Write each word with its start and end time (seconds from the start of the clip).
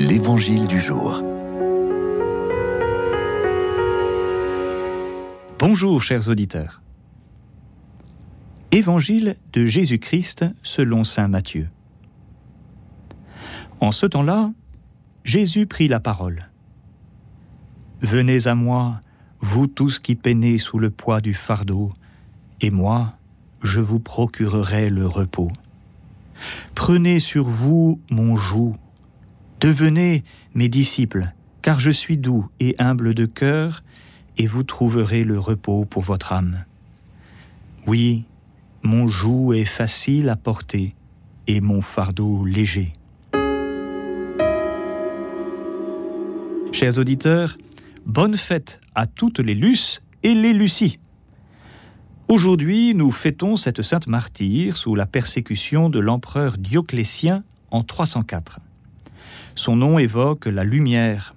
L'Évangile 0.00 0.68
du 0.68 0.78
jour. 0.78 1.24
Bonjour 5.58 6.00
chers 6.00 6.28
auditeurs. 6.28 6.80
Évangile 8.70 9.34
de 9.52 9.66
Jésus-Christ 9.66 10.44
selon 10.62 11.02
Saint 11.02 11.26
Matthieu. 11.26 11.68
En 13.80 13.90
ce 13.90 14.06
temps-là, 14.06 14.52
Jésus 15.24 15.66
prit 15.66 15.88
la 15.88 15.98
parole. 15.98 16.48
Venez 18.00 18.46
à 18.46 18.54
moi, 18.54 19.00
vous 19.40 19.66
tous 19.66 19.98
qui 19.98 20.14
peinez 20.14 20.58
sous 20.58 20.78
le 20.78 20.90
poids 20.90 21.20
du 21.20 21.34
fardeau, 21.34 21.92
et 22.60 22.70
moi, 22.70 23.14
je 23.64 23.80
vous 23.80 23.98
procurerai 23.98 24.90
le 24.90 25.08
repos. 25.08 25.50
Prenez 26.76 27.18
sur 27.18 27.48
vous 27.48 28.00
mon 28.10 28.36
joug, 28.36 28.76
devenez 29.60 30.24
mes 30.54 30.68
disciples, 30.68 31.32
car 31.62 31.80
je 31.80 31.90
suis 31.90 32.16
doux 32.16 32.48
et 32.60 32.74
humble 32.78 33.14
de 33.14 33.26
cœur, 33.26 33.82
et 34.36 34.46
vous 34.46 34.62
trouverez 34.62 35.24
le 35.24 35.38
repos 35.38 35.84
pour 35.84 36.02
votre 36.02 36.32
âme. 36.32 36.64
Oui, 37.86 38.24
mon 38.82 39.08
joug 39.08 39.54
est 39.54 39.64
facile 39.64 40.28
à 40.28 40.36
porter, 40.36 40.94
et 41.46 41.60
mon 41.60 41.80
fardeau 41.80 42.44
léger. 42.44 42.92
Chers 46.72 46.98
auditeurs, 46.98 47.58
bonne 48.06 48.36
fête 48.36 48.80
à 48.94 49.06
toutes 49.06 49.40
les 49.40 49.54
Luces 49.54 50.02
et 50.22 50.34
les 50.34 50.52
Lucies. 50.52 51.00
Aujourd'hui, 52.28 52.94
nous 52.94 53.10
fêtons 53.10 53.56
cette 53.56 53.82
sainte 53.82 54.06
martyre 54.06 54.76
sous 54.76 54.94
la 54.94 55.06
persécution 55.06 55.88
de 55.88 55.98
l'empereur 55.98 56.58
Dioclétien 56.58 57.42
en 57.70 57.82
304. 57.82 58.60
Son 59.54 59.76
nom 59.76 59.98
évoque 59.98 60.46
la 60.46 60.64
lumière. 60.64 61.34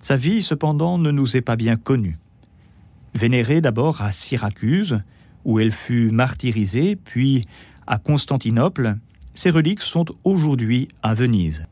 Sa 0.00 0.16
vie, 0.16 0.42
cependant, 0.42 0.98
ne 0.98 1.10
nous 1.10 1.36
est 1.36 1.42
pas 1.42 1.56
bien 1.56 1.76
connue. 1.76 2.18
Vénérée 3.14 3.60
d'abord 3.60 4.02
à 4.02 4.10
Syracuse, 4.10 5.00
où 5.44 5.60
elle 5.60 5.72
fut 5.72 6.10
martyrisée, 6.10 6.96
puis 6.96 7.46
à 7.86 7.98
Constantinople, 7.98 8.96
ses 9.34 9.50
reliques 9.50 9.80
sont 9.80 10.06
aujourd'hui 10.24 10.88
à 11.02 11.14
Venise. 11.14 11.66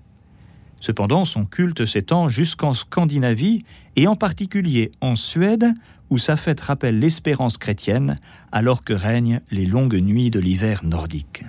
Cependant, 0.81 1.25
son 1.25 1.45
culte 1.45 1.85
s'étend 1.87 2.29
jusqu'en 2.29 2.73
Scandinavie 2.73 3.65
et 3.97 4.07
en 4.07 4.17
particulier 4.17 4.93
en 5.01 5.15
Suède, 5.15 5.75
où 6.09 6.19
sa 6.19 6.37
fête 6.37 6.61
rappelle 6.61 6.99
l'espérance 6.99 7.59
chrétienne 7.59 8.19
alors 8.51 8.83
que 8.83 8.93
règnent 8.93 9.41
les 9.51 9.67
longues 9.67 10.01
nuits 10.01 10.31
de 10.31 10.41
l'hiver 10.41 10.85
nordique. 10.85 11.45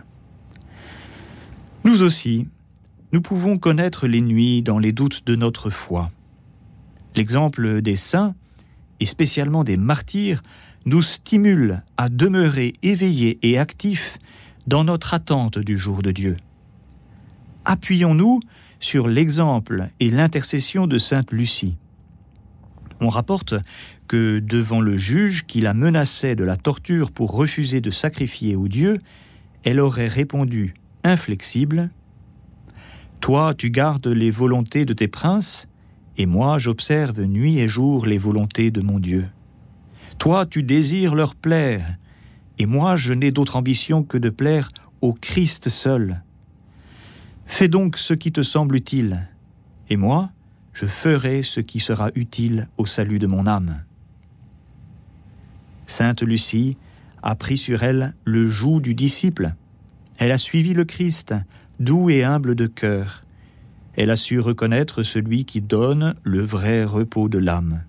Nous 1.83 2.03
aussi, 2.03 2.47
nous 3.11 3.21
pouvons 3.21 3.57
connaître 3.57 4.07
les 4.07 4.21
nuits 4.21 4.63
dans 4.63 4.79
les 4.79 4.91
doutes 4.91 5.25
de 5.25 5.35
notre 5.35 5.69
foi. 5.69 6.09
L'exemple 7.15 7.81
des 7.81 7.95
saints, 7.95 8.35
et 8.99 9.05
spécialement 9.05 9.63
des 9.63 9.77
martyrs, 9.77 10.41
nous 10.85 11.01
stimule 11.01 11.83
à 11.97 12.09
demeurer 12.09 12.73
éveillés 12.81 13.37
et 13.41 13.57
actifs 13.57 14.17
dans 14.67 14.83
notre 14.83 15.13
attente 15.13 15.59
du 15.59 15.77
jour 15.77 16.01
de 16.01 16.11
Dieu. 16.11 16.37
Appuyons-nous 17.65 18.39
sur 18.79 19.07
l'exemple 19.07 19.89
et 19.99 20.09
l'intercession 20.09 20.87
de 20.87 20.97
Sainte 20.97 21.31
Lucie. 21.31 21.77
On 22.99 23.09
rapporte 23.09 23.55
que 24.07 24.39
devant 24.39 24.81
le 24.81 24.97
juge 24.97 25.45
qui 25.45 25.61
la 25.61 25.73
menaçait 25.73 26.35
de 26.35 26.43
la 26.43 26.57
torture 26.57 27.11
pour 27.11 27.31
refuser 27.31 27.81
de 27.81 27.91
sacrifier 27.91 28.55
au 28.55 28.67
Dieu, 28.67 28.97
elle 29.63 29.79
aurait 29.79 30.07
répondu, 30.07 30.73
inflexible, 31.03 31.89
Toi 33.21 33.53
tu 33.53 33.69
gardes 33.69 34.07
les 34.07 34.31
volontés 34.31 34.83
de 34.83 34.93
tes 34.93 35.07
princes, 35.07 35.69
et 36.17 36.25
moi 36.25 36.57
j'observe 36.57 37.21
nuit 37.21 37.59
et 37.59 37.69
jour 37.69 38.05
les 38.05 38.17
volontés 38.17 38.71
de 38.71 38.81
mon 38.81 38.99
Dieu. 38.99 39.29
Toi 40.17 40.45
tu 40.45 40.63
désires 40.63 41.15
leur 41.15 41.35
plaire, 41.35 41.97
et 42.57 42.65
moi 42.65 42.95
je 42.95 43.13
n'ai 43.13 43.31
d'autre 43.31 43.55
ambition 43.55 44.03
que 44.03 44.17
de 44.17 44.29
plaire 44.29 44.71
au 45.01 45.13
Christ 45.13 45.69
seul. 45.69 46.23
Fais 47.45 47.67
donc 47.67 47.97
ce 47.97 48.13
qui 48.13 48.31
te 48.31 48.41
semble 48.41 48.75
utile, 48.75 49.27
et 49.89 49.97
moi, 49.97 50.31
je 50.73 50.85
ferai 50.85 51.43
ce 51.43 51.59
qui 51.59 51.79
sera 51.79 52.09
utile 52.15 52.69
au 52.77 52.85
salut 52.85 53.19
de 53.19 53.27
mon 53.27 53.45
âme. 53.45 53.83
Sainte 55.85 56.21
Lucie 56.23 56.77
a 57.21 57.35
pris 57.35 57.57
sur 57.57 57.83
elle 57.83 58.15
le 58.23 58.47
joug 58.47 58.79
du 58.79 58.95
disciple. 58.95 59.53
Elle 60.17 60.31
a 60.31 60.37
suivi 60.37 60.73
le 60.73 60.85
Christ, 60.85 61.35
doux 61.81 62.09
et 62.11 62.23
humble 62.23 62.55
de 62.55 62.67
cœur. 62.67 63.23
Elle 63.95 64.11
a 64.11 64.15
su 64.15 64.39
reconnaître 64.39 65.03
celui 65.03 65.45
qui 65.45 65.61
donne 65.61 66.15
le 66.23 66.41
vrai 66.41 66.83
repos 66.83 67.27
de 67.27 67.39
l'âme. 67.39 67.83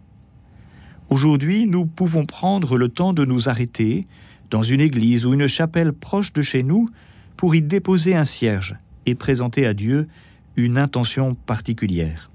Aujourd'hui, 1.10 1.66
nous 1.66 1.84
pouvons 1.84 2.24
prendre 2.24 2.78
le 2.78 2.88
temps 2.88 3.12
de 3.12 3.24
nous 3.24 3.48
arrêter 3.48 4.06
dans 4.50 4.62
une 4.62 4.80
église 4.80 5.26
ou 5.26 5.34
une 5.34 5.46
chapelle 5.46 5.92
proche 5.92 6.32
de 6.32 6.42
chez 6.42 6.62
nous 6.62 6.88
pour 7.36 7.54
y 7.54 7.60
déposer 7.60 8.14
un 8.14 8.24
cierge 8.24 8.76
et 9.04 9.14
présenter 9.14 9.66
à 9.66 9.74
Dieu 9.74 10.08
une 10.56 10.78
intention 10.78 11.34
particulière. 11.34 12.30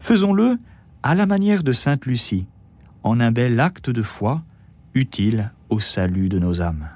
Faisons-le 0.00 0.58
à 1.02 1.14
la 1.14 1.26
manière 1.26 1.62
de 1.62 1.72
Sainte 1.72 2.04
Lucie, 2.06 2.46
en 3.02 3.20
un 3.20 3.30
bel 3.30 3.60
acte 3.60 3.90
de 3.90 4.02
foi 4.02 4.42
utile 4.94 5.52
au 5.68 5.78
salut 5.78 6.28
de 6.28 6.38
nos 6.38 6.60
âmes. 6.60 6.88